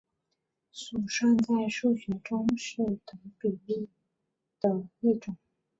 [0.71, 3.87] 鼠算在数学中是等比数列
[4.59, 5.37] 的一种。